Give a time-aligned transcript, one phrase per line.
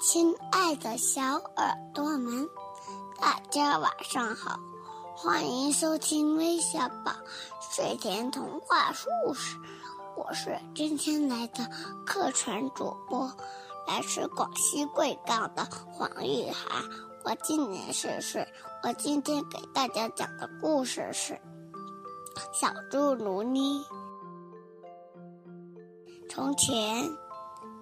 [0.00, 2.48] 亲爱的小耳朵们，
[3.20, 4.58] 大家晚上好，
[5.16, 7.12] 欢迎收听微小宝
[7.60, 8.92] 睡前童话
[9.24, 9.56] 故事。
[10.16, 11.68] 我是今天来的
[12.06, 13.26] 客串主播，
[13.86, 16.82] 来自广西贵港的黄玉涵。
[17.24, 18.46] 我今年四岁，
[18.82, 21.34] 我今天给大家讲的故事是
[22.52, 23.80] 《小猪卢妮》。
[26.28, 27.10] 从前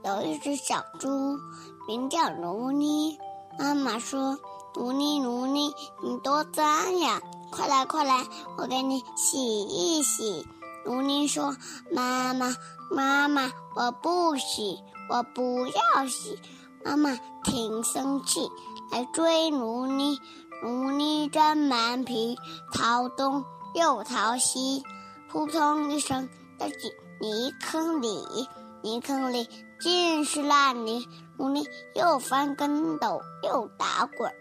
[0.05, 1.39] 有一只小猪，
[1.87, 3.19] 名叫卢尼。
[3.59, 4.37] 妈妈说
[4.75, 5.73] ：“卢尼，卢尼，
[6.03, 7.21] 你多脏呀！
[7.53, 8.25] 快来，快来，
[8.59, 10.45] 我给你洗一洗。”
[10.85, 11.55] 卢尼说
[11.93, 12.53] ：“妈妈，
[12.91, 16.37] 妈妈，我不洗，我不要洗。”
[16.85, 18.51] 妈妈挺生气。
[18.91, 20.19] 来追卢尼，
[20.63, 22.37] 卢尼真顽皮，
[22.75, 24.83] 逃东又逃西，
[25.31, 26.29] 扑通一声
[26.59, 26.91] 掉进
[27.21, 28.49] 泥坑里。
[28.83, 29.49] 泥坑里
[29.81, 31.07] 尽是烂泥，
[31.39, 31.65] 卢妮
[31.95, 34.33] 又翻跟斗又打滚，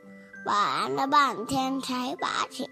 [0.46, 2.68] 玩了半天才爬起，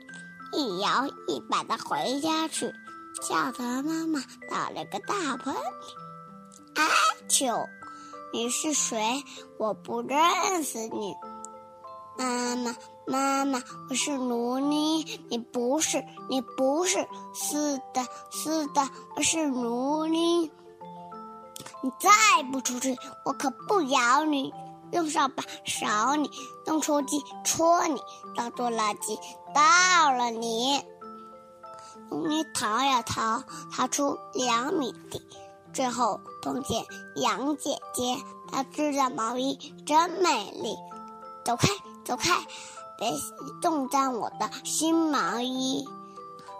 [0.52, 2.74] 一摇一摆的回家去，
[3.22, 5.60] 吓得妈妈打了个大喷嚏。
[6.76, 6.88] 阿
[7.28, 7.68] 秋，
[8.34, 9.24] 你是谁？
[9.60, 11.16] 我不认识你。
[12.18, 20.52] 妈妈，妈妈，我是卢妮，你不是，你不是，是的，是的，我是卢妮。
[21.82, 24.54] 你再不出去，我可不咬你，
[24.92, 26.30] 用扫把扫你，
[26.68, 28.02] 用抽机戳你，
[28.36, 29.18] 当做垃圾
[29.54, 30.84] 倒了你。
[32.10, 35.22] 卢妮逃呀逃，逃出两米地，
[35.74, 38.18] 最后碰见杨姐姐，
[38.52, 40.76] 她织的毛衣真美丽。
[41.46, 41.68] 走开。
[42.06, 42.34] 走开，
[42.98, 43.14] 别
[43.62, 45.88] 冻脏我的新毛衣。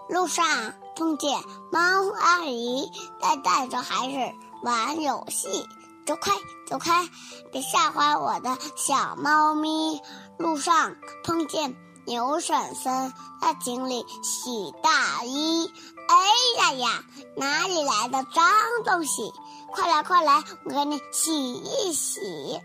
[0.08, 0.46] 路上
[0.94, 1.80] 碰见猫
[2.20, 2.88] 阿姨
[3.20, 4.16] 在带着孩子
[4.62, 5.68] 玩游戏，
[6.06, 6.32] 走开，
[6.68, 7.08] 走开，
[7.50, 10.00] 别吓坏我的小猫咪。
[10.38, 11.74] 路上碰见
[12.06, 15.70] 牛婶婶在井里洗大衣，
[16.08, 17.04] 哎呀呀，
[17.36, 18.44] 哪里来的脏
[18.84, 19.32] 东西？
[19.72, 22.60] 快来，快来，我给你洗一洗。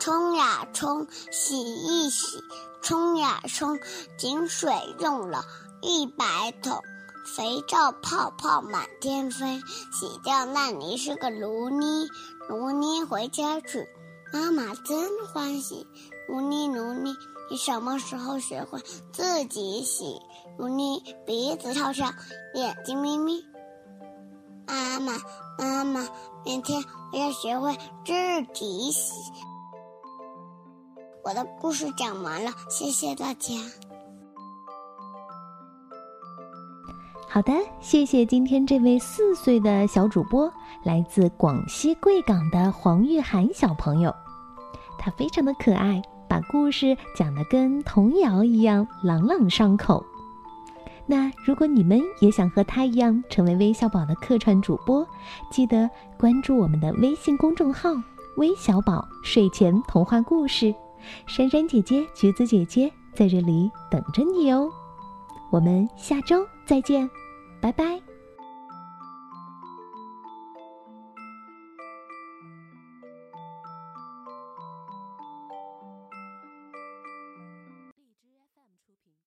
[0.00, 2.42] 冲呀冲，洗一洗，
[2.82, 3.78] 冲呀冲，
[4.18, 5.44] 井水用了
[5.80, 6.82] 一百桶，
[7.24, 9.58] 肥皂泡泡满天飞，
[9.92, 12.06] 洗掉烂泥是个卢妮，
[12.48, 13.88] 卢妮回家去，
[14.32, 15.86] 妈妈真欢喜。
[16.28, 17.14] 卢妮卢妮，
[17.50, 18.78] 你什么时候学会
[19.12, 20.20] 自己洗？
[20.58, 22.14] 卢妮鼻子朝上，
[22.54, 23.42] 眼睛眯眯。
[24.66, 25.14] 妈妈
[25.58, 26.06] 妈妈，
[26.44, 27.74] 明天我要学会
[28.04, 28.12] 自
[28.52, 29.12] 己洗。
[31.24, 33.54] 我的故事讲完了，谢谢大家。
[37.34, 40.48] 好的，谢谢今天这位四岁的小主播，
[40.84, 44.14] 来自广西贵港的黄玉涵小朋友，
[44.96, 50.06] 他非常的可爱，把故事讲得跟童谣一样朗朗上口。
[51.06, 55.04] 那如果你们也想和他一样成为微小宝的客串主播，
[55.50, 57.90] 记得关注我们的微信公众号
[58.38, 60.72] “微小宝睡前童话故事”。
[61.26, 64.70] 珊珊姐姐、橘子姐姐在这里等着你哦，
[65.50, 67.10] 我们下周再见，
[67.64, 68.13] 拜拜。